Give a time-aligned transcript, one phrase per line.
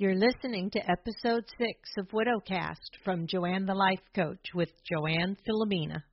[0.00, 6.04] You're listening to episode six of Widowcast from Joanne the Life Coach with Joanne Filomena.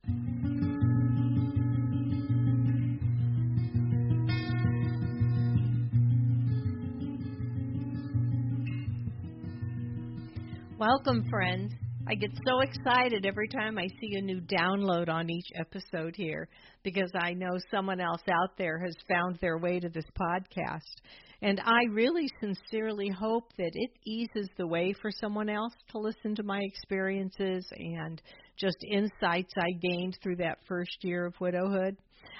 [10.76, 11.72] Welcome, friends.
[12.08, 16.48] I get so excited every time I see a new download on each episode here
[16.84, 21.00] because I know someone else out there has found their way to this podcast.
[21.42, 26.36] And I really sincerely hope that it eases the way for someone else to listen
[26.36, 28.22] to my experiences and
[28.56, 31.96] just insights I gained through that first year of widowhood.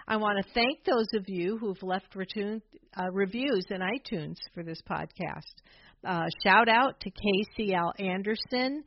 [0.07, 2.63] I want to thank those of you who've left retune,
[2.97, 5.43] uh, reviews in iTunes for this podcast.
[6.07, 8.85] Uh, shout out to KCL Anderson,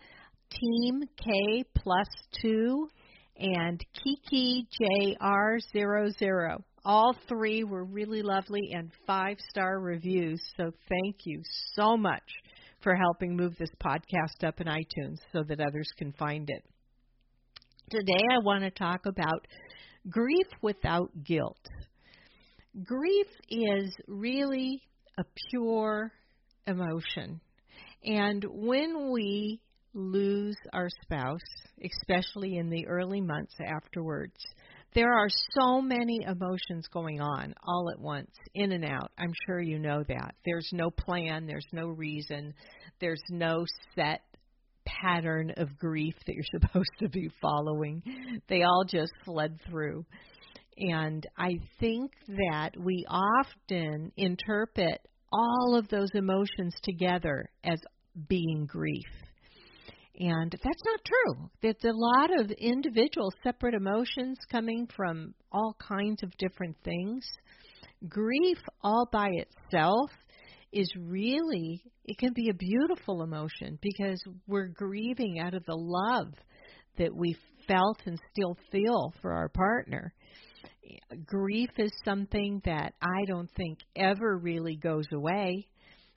[0.52, 2.08] Team K plus
[2.42, 2.90] two,
[3.38, 6.58] and Kiki JR00.
[6.86, 10.42] All three were really lovely and five star reviews.
[10.58, 11.42] So thank you
[11.74, 12.24] so much
[12.82, 16.64] for helping move this podcast up in iTunes so that others can find it.
[17.90, 19.46] Today I want to talk about
[20.10, 21.60] grief without guilt.
[22.84, 24.82] Grief is really
[25.18, 26.12] a pure
[26.68, 27.42] emotion.
[28.04, 29.60] And when we
[29.94, 31.40] lose our spouse,
[31.84, 34.36] especially in the early months afterwards,
[34.94, 39.12] there are so many emotions going on all at once, in and out.
[39.18, 40.36] I'm sure you know that.
[40.46, 42.54] There's no plan, there's no reason,
[43.00, 44.22] there's no set
[44.86, 48.02] pattern of grief that you're supposed to be following.
[48.48, 50.06] They all just fled through.
[50.78, 55.02] And I think that we often interpret
[55.32, 57.80] all of those emotions together as
[58.28, 59.06] being grief.
[60.20, 61.50] And that's not true.
[61.62, 67.26] There's a lot of individual separate emotions coming from all kinds of different things.
[68.08, 70.12] Grief all by itself
[70.74, 76.34] is really, it can be a beautiful emotion because we're grieving out of the love
[76.98, 80.14] that we felt and still feel for our partner.
[81.26, 85.68] Grief is something that I don't think ever really goes away.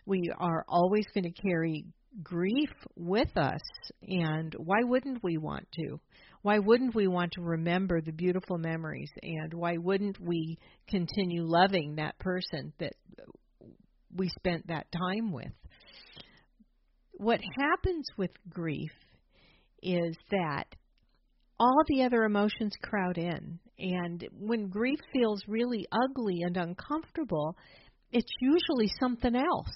[0.07, 1.85] We are always going to carry
[2.23, 3.61] grief with us.
[4.03, 6.01] And why wouldn't we want to?
[6.43, 9.11] Why wouldn't we want to remember the beautiful memories?
[9.23, 10.59] And why wouldn't we
[10.89, 12.93] continue loving that person that
[14.15, 15.53] we spent that time with?
[17.13, 18.91] What happens with grief
[19.83, 20.65] is that
[21.59, 23.61] all the other emotions crowd in.
[23.79, 27.57] And when grief feels really ugly and uncomfortable,
[28.11, 29.71] it's usually something else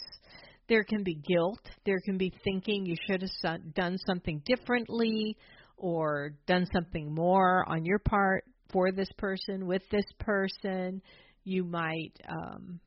[0.68, 1.60] there can be guilt.
[1.84, 5.36] There can be thinking you should have done something differently
[5.76, 11.02] or done something more on your part for this person with this person.
[11.44, 12.80] You might um,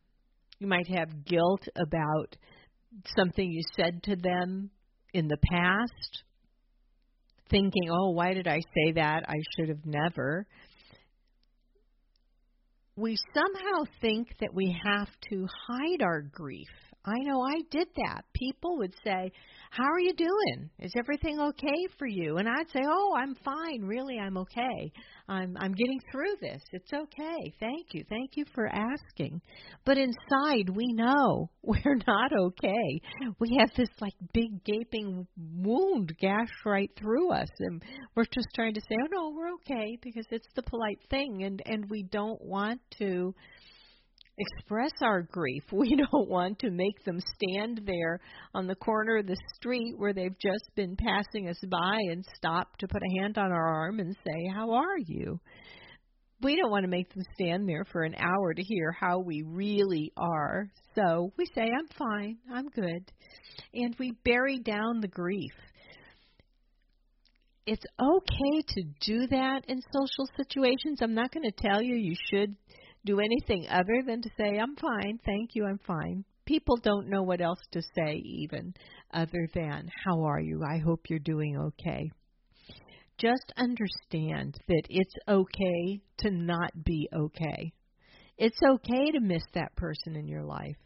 [0.59, 2.35] you might have guilt about
[3.15, 4.71] something you said to them
[5.13, 6.23] in the past,
[7.49, 9.23] thinking, "Oh, why did I say that?
[9.27, 10.45] I should have never."
[12.97, 16.67] We somehow think that we have to hide our grief
[17.05, 18.23] I know I did that.
[18.33, 19.31] People would say,
[19.71, 20.69] How are you doing?
[20.79, 22.37] Is everything okay for you?
[22.37, 23.83] And I'd say, Oh, I'm fine.
[23.83, 24.91] Really, I'm okay.
[25.29, 26.61] I'm I'm getting through this.
[26.73, 27.53] It's okay.
[27.59, 28.03] Thank you.
[28.09, 29.41] Thank you for asking.
[29.85, 33.01] But inside we know we're not okay.
[33.39, 37.81] We have this like big gaping wound gashed right through us and
[38.15, 41.61] we're just trying to say, Oh no, we're okay because it's the polite thing and
[41.65, 43.33] and we don't want to
[44.39, 45.63] express our grief.
[45.71, 48.19] We don't want to make them stand there
[48.53, 52.77] on the corner of the street where they've just been passing us by and stop
[52.77, 55.39] to put a hand on our arm and say, How are you?
[56.41, 59.43] We don't want to make them stand there for an hour to hear how we
[59.45, 60.69] really are.
[60.95, 63.11] So we say, I'm fine, I'm good.
[63.73, 65.51] And we bury down the grief.
[67.65, 70.99] It's okay to do that in social situations.
[71.01, 72.55] I'm not going to tell you you should
[73.05, 76.23] do anything other than to say, I'm fine, thank you, I'm fine.
[76.45, 78.73] People don't know what else to say, even
[79.13, 80.61] other than, How are you?
[80.67, 82.09] I hope you're doing okay.
[83.17, 87.73] Just understand that it's okay to not be okay.
[88.37, 90.77] It's okay to miss that person in your life,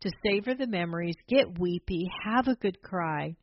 [0.00, 3.36] to savor the memories, get weepy, have a good cry.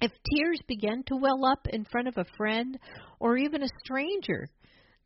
[0.00, 2.78] If tears begin to well up in front of a friend
[3.20, 4.48] or even a stranger,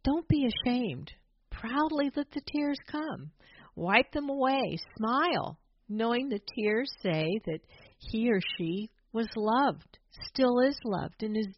[0.05, 1.13] don't be ashamed
[1.61, 3.31] proudly let the tears come.
[3.77, 4.79] Wipe them away.
[4.97, 5.59] Smile,
[5.89, 7.61] knowing the tears say that
[7.99, 9.99] he or she was loved,
[10.33, 11.49] still is loved, and is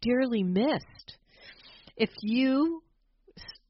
[0.00, 1.18] dearly missed.
[1.96, 2.82] If you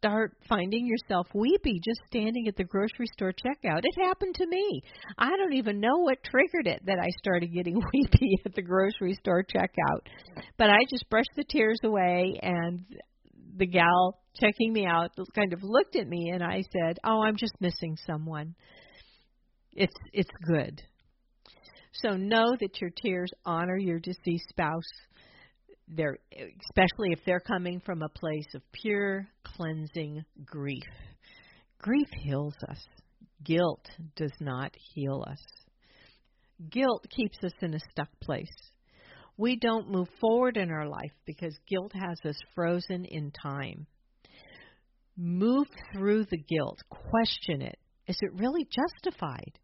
[0.02, 3.82] start finding yourself weepy just standing at the grocery store checkout.
[3.84, 4.82] It happened to me.
[5.16, 9.14] I don't even know what triggered it that I started getting weepy at the grocery
[9.14, 10.00] store checkout.
[10.58, 12.84] But I just brushed the tears away and
[13.56, 17.36] the gal checking me out kind of looked at me and I said, "Oh, I'm
[17.36, 18.54] just missing someone."
[19.72, 20.82] It's it's good.
[21.92, 24.82] So know that your tears honor your deceased spouse.
[25.88, 30.82] They're especially if they're coming from a place of pure cleansing grief.
[31.78, 32.86] Grief heals us.
[33.44, 35.42] Guilt does not heal us.
[36.70, 38.71] Guilt keeps us in a stuck place.
[39.36, 43.86] We don't move forward in our life because guilt has us frozen in time.
[45.16, 46.78] Move through the guilt.
[46.90, 47.78] Question it.
[48.06, 49.58] Is it really justified?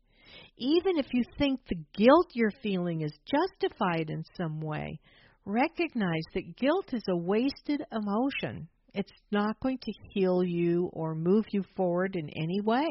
[0.57, 5.01] Even if you think the guilt you're feeling is justified in some way,
[5.45, 8.69] recognize that guilt is a wasted emotion.
[8.95, 12.87] It's not going to heal you or move you forward in any way.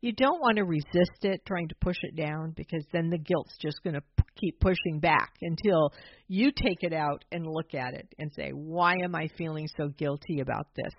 [0.00, 3.56] You don't want to resist it, trying to push it down, because then the guilt's
[3.60, 4.02] just going to
[4.40, 5.92] keep pushing back until
[6.28, 9.88] you take it out and look at it and say, Why am I feeling so
[9.88, 10.92] guilty about this?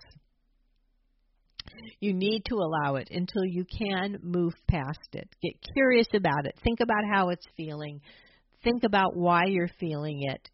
[2.00, 5.28] You need to allow it until you can move past it.
[5.42, 6.58] Get curious about it.
[6.64, 8.00] Think about how it's feeling.
[8.64, 10.48] Think about why you're feeling it.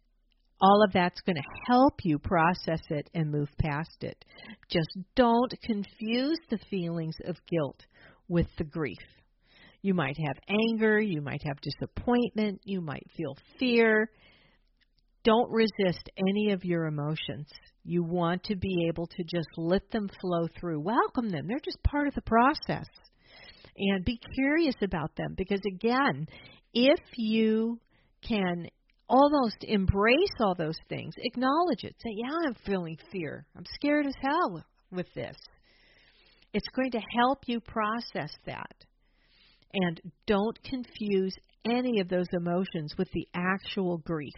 [0.61, 4.23] All of that's going to help you process it and move past it.
[4.69, 7.85] Just don't confuse the feelings of guilt
[8.27, 8.97] with the grief.
[9.85, 14.09] You might have anger, you might have disappointment, you might feel fear.
[15.23, 17.47] Don't resist any of your emotions.
[17.83, 20.79] You want to be able to just let them flow through.
[20.79, 21.45] Welcome them.
[21.45, 22.87] They're just part of the process.
[23.77, 26.25] And be curious about them because, again,
[26.73, 27.79] if you
[28.27, 28.67] can
[29.07, 33.45] almost embrace all those things, acknowledge it, say, Yeah, I'm feeling fear.
[33.55, 35.37] I'm scared as hell with this.
[36.55, 38.73] It's going to help you process that.
[39.75, 41.35] And don't confuse
[41.69, 44.33] any of those emotions with the actual grief.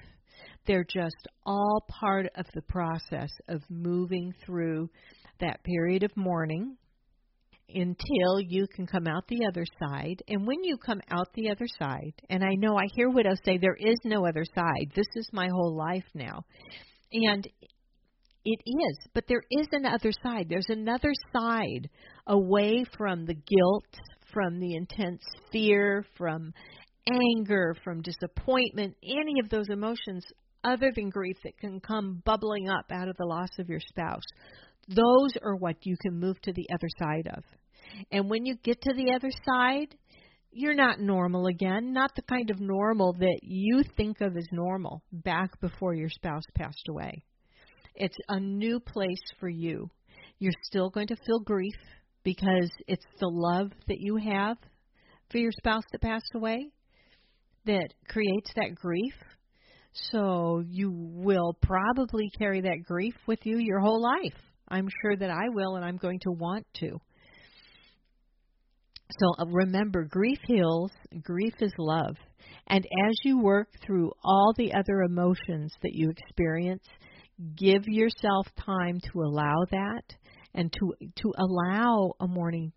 [0.66, 4.89] They're just all part of the process of moving through
[5.39, 6.78] that period of mourning
[7.69, 10.22] until you can come out the other side.
[10.28, 13.57] And when you come out the other side, and I know I hear widows say,
[13.57, 14.92] There is no other side.
[14.95, 16.44] This is my whole life now.
[17.12, 17.48] And
[18.45, 20.48] it is, but there is another side.
[20.50, 21.90] There's another side
[22.28, 23.86] away from the guilt,
[24.34, 25.22] from the intense
[25.52, 26.54] fear, from
[27.08, 30.26] anger, from disappointment, any of those emotions
[30.64, 34.24] other than grief that can come bubbling up out of the loss of your spouse.
[34.88, 37.44] Those are what you can move to the other side of.
[38.12, 39.96] And when you get to the other side,
[40.52, 45.04] you're not normal again, not the kind of normal that you think of as normal
[45.12, 47.24] back before your spouse passed away.
[47.96, 49.90] It's a new place for you.
[50.40, 51.76] You're still going to feel grief
[52.28, 54.58] because it's the love that you have
[55.32, 56.68] for your spouse that passed away
[57.66, 59.14] that creates that grief.
[60.12, 64.38] So you will probably carry that grief with you your whole life.
[64.68, 67.00] I'm sure that I will, and I'm going to want to.
[69.10, 70.92] So uh, remember, grief heals,
[71.24, 72.18] grief is love.
[72.68, 76.84] And as you work through all the other emotions that you experience,
[77.56, 80.04] give yourself time to allow that
[80.57, 82.74] and to to allow a mourning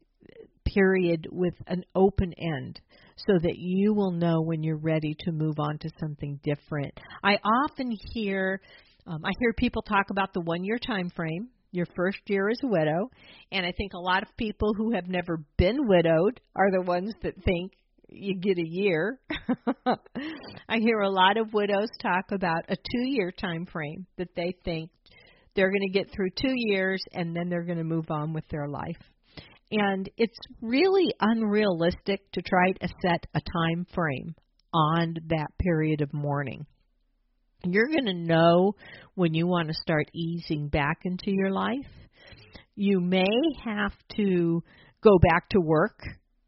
[0.65, 2.81] period with an open end
[3.17, 6.93] so that you will know when you're ready to move on to something different.
[7.25, 8.61] I often hear
[9.07, 12.59] um, I hear people talk about the one year time frame, your first year as
[12.63, 13.11] a widow,
[13.51, 17.15] and I think a lot of people who have never been widowed are the ones
[17.23, 17.73] that think
[18.09, 19.19] you get a year.
[20.69, 24.55] I hear a lot of widows talk about a 2 year time frame that they
[24.65, 24.91] think
[25.55, 28.47] they're going to get through 2 years and then they're going to move on with
[28.49, 28.99] their life.
[29.73, 34.35] And it's really unrealistic to try to set a time frame
[34.73, 36.67] on that period of mourning.
[37.65, 38.75] You're going to know
[39.15, 41.87] when you want to start easing back into your life.
[42.75, 43.27] You may
[43.65, 44.63] have to
[45.03, 46.01] go back to work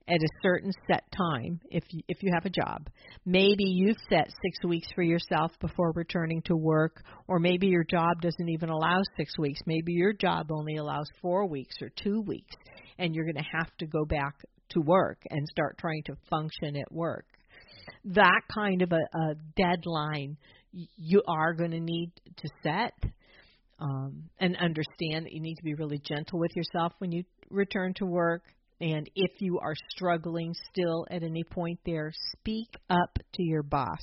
[0.09, 2.89] at a certain set time if you, if you have a job.
[3.25, 8.21] Maybe you've set 6 weeks for yourself before returning to work or maybe your job
[8.21, 9.61] doesn't even allow 6 weeks.
[9.67, 12.55] Maybe your job only allows 4 weeks or 2 weeks
[12.99, 14.35] and you're going to have to go back
[14.71, 17.27] to work and start trying to function at work.
[18.05, 20.37] That kind of a, a deadline
[20.73, 22.95] you are going to need to set
[23.79, 27.93] um, and understand that you need to be really gentle with yourself when you return
[27.95, 28.43] to work
[28.83, 34.01] and if you are struggling still at any point there, speak up to your boss.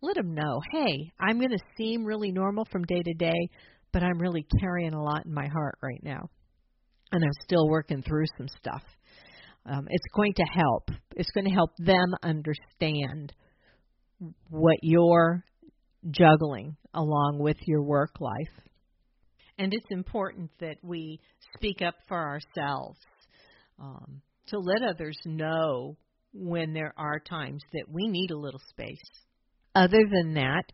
[0.00, 3.48] Let them know, hey, I'm going to seem really normal from day to day,
[3.92, 6.30] but I'm really carrying a lot in my heart right now.
[7.12, 8.82] and I'm still working through some stuff.
[9.66, 10.90] Um, it's going to help.
[11.16, 13.32] It's going to help them understand
[14.48, 15.44] what you're
[16.10, 18.64] juggling along with your work life.
[19.58, 21.20] And it's important that we
[21.56, 22.98] speak up for ourselves
[23.78, 25.96] um, to let others know
[26.32, 28.98] when there are times that we need a little space.
[29.74, 30.64] Other than that,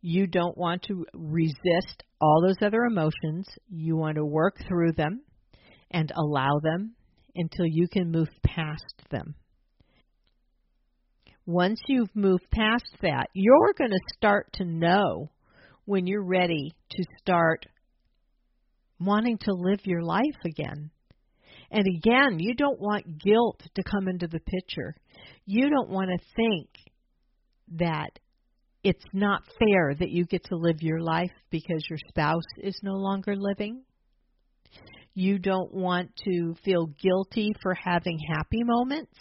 [0.00, 3.46] you don't want to resist all those other emotions.
[3.68, 5.22] You want to work through them
[5.90, 6.94] and allow them
[7.34, 9.34] until you can move past them.
[11.46, 15.30] Once you've moved past that, you're going to start to know
[15.84, 17.66] when you're ready to start
[18.98, 20.90] wanting to live your life again.
[21.74, 24.94] And again, you don't want guilt to come into the picture.
[25.44, 26.68] You don't want to think
[27.80, 28.10] that
[28.84, 32.92] it's not fair that you get to live your life because your spouse is no
[32.92, 33.82] longer living.
[35.14, 39.12] You don't want to feel guilty for having happy moments.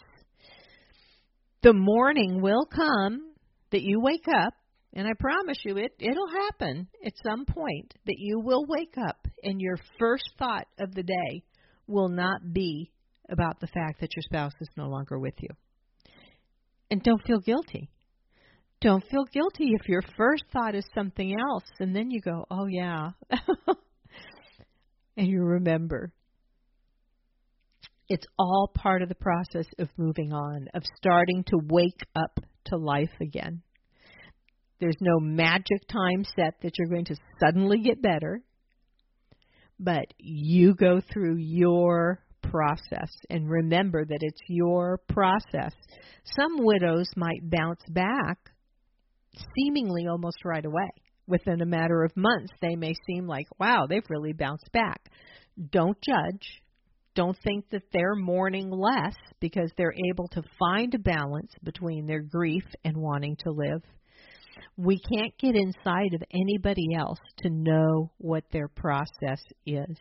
[1.64, 3.34] The morning will come
[3.72, 4.54] that you wake up,
[4.94, 9.28] and I promise you it it'll happen at some point that you will wake up
[9.42, 11.44] and your first thought of the day
[11.88, 12.92] will not be
[13.30, 15.50] about the fact that your spouse is no longer with you.
[16.92, 17.90] And don't feel guilty.
[18.82, 22.68] Don't feel guilty if your first thought is something else and then you go, "Oh
[22.68, 23.12] yeah."
[25.18, 26.12] and you remember.
[28.10, 32.78] It's all part of the process of moving on, of starting to wake up to
[32.78, 33.62] life again.
[34.80, 38.42] There's no magic time set that you're going to suddenly get better,
[39.80, 45.74] but you go through your process and remember that it's your process.
[46.40, 48.38] Some widows might bounce back
[49.56, 50.90] seemingly almost right away
[51.28, 55.10] within a matter of months, they may seem like, wow, they've really bounced back.
[55.72, 56.62] Don't judge.
[57.16, 62.22] Don't think that they're mourning less because they're able to find a balance between their
[62.22, 63.84] grief and wanting to live.
[64.78, 69.98] We can't get inside of anybody else to know what their process is.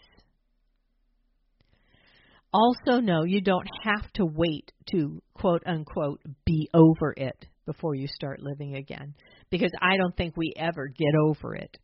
[2.52, 8.06] Also, know you don't have to wait to quote unquote be over it before you
[8.06, 9.14] start living again
[9.50, 11.78] because I don't think we ever get over it.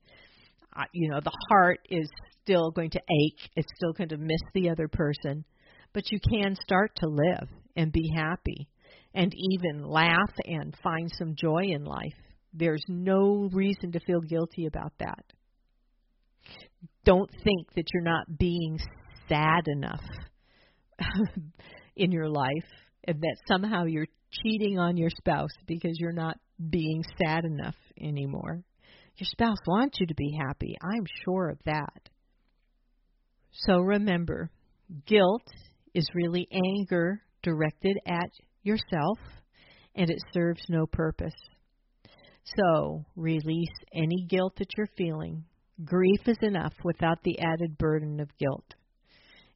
[0.93, 2.09] You know, the heart is
[2.43, 5.45] still going to ache, it's still going to miss the other person,
[5.93, 8.69] but you can start to live and be happy
[9.15, 12.13] and even laugh and find some joy in life.
[12.53, 15.25] There's no reason to feel guilty about that.
[17.05, 18.79] Don't think that you're not being
[19.29, 20.05] sad enough
[21.97, 22.69] in your life
[23.05, 26.37] and that somehow you're cheating on your spouse because you're not
[26.71, 28.63] being sad enough anymore.
[29.17, 30.77] Your spouse wants you to be happy.
[30.83, 32.09] I'm sure of that.
[33.53, 34.51] So remember,
[35.07, 35.47] guilt
[35.95, 38.31] is really anger directed at
[38.63, 39.19] yourself
[39.95, 41.35] and it serves no purpose.
[42.57, 45.45] So release any guilt that you're feeling.
[45.85, 48.75] Grief is enough without the added burden of guilt.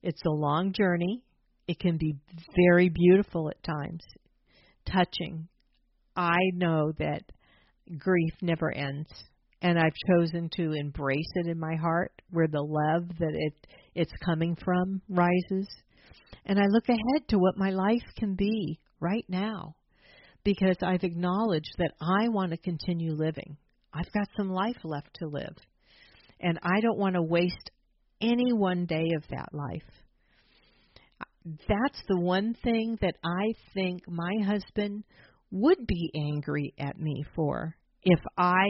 [0.02, 1.22] It's a long journey.
[1.66, 2.14] It can be
[2.68, 4.04] very beautiful at times
[4.84, 5.48] touching.
[6.16, 7.22] I know that
[7.98, 9.08] grief never ends
[9.62, 13.54] and I've chosen to embrace it in my heart where the love that it
[13.94, 15.68] it's coming from rises.
[16.44, 19.76] And I look ahead to what my life can be right now
[20.44, 23.56] because I've acknowledged that I want to continue living.
[23.92, 25.56] I've got some life left to live.
[26.40, 27.70] And I don't want to waste
[28.20, 29.82] any one day of that life
[31.44, 35.04] that's the one thing that I think my husband
[35.50, 38.64] would be angry at me for if I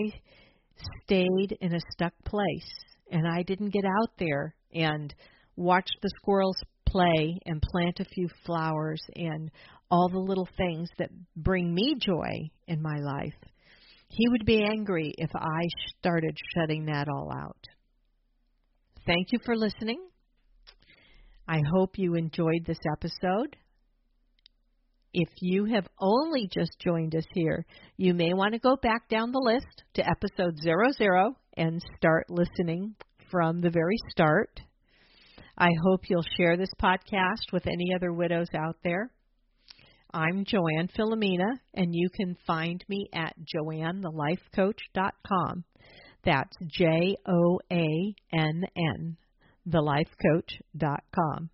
[1.05, 2.71] stayed in a stuck place
[3.11, 5.15] and I didn't get out there and
[5.57, 9.51] watch the squirrels play and plant a few flowers and
[9.93, 13.35] all the little things that bring me joy in my life.
[14.09, 15.69] He would be angry if I
[15.99, 17.69] started shutting that all out.
[19.07, 20.01] Thank you for listening.
[21.47, 23.55] I hope you enjoyed this episode.
[25.13, 27.67] If you have only just joined us here,
[27.99, 32.95] you may want to go back down the list to episode 00 and start listening
[33.31, 34.59] from the very start.
[35.59, 39.11] I hope you'll share this podcast with any other widows out there.
[40.15, 45.65] I'm Joanne Filomena, and you can find me at joannethelifecoach.com.
[46.25, 49.17] That's J O A N N
[49.69, 51.51] thelifecoach.com.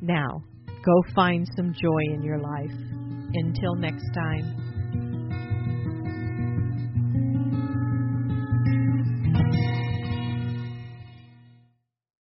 [0.00, 0.44] Now,
[0.84, 2.72] go find some joy in your life.
[3.34, 4.71] Until next time.